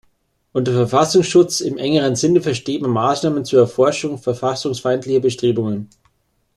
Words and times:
Unter 0.51 0.71
Verfassungsschutz 0.73 1.59
im 1.61 1.77
engeren 1.77 2.15
Sinne 2.15 2.41
versteht 2.41 2.81
man 2.81 2.89
Maßnahmen 2.89 3.45
zur 3.45 3.59
Erforschung 3.59 4.17
verfassungsfeindlicher 4.17 5.19
Bestrebungen. 5.19 5.89